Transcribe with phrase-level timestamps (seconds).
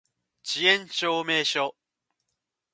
[0.03, 0.03] 遅
[0.61, 1.75] 延証明書